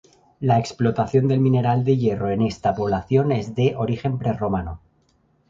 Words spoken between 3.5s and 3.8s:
de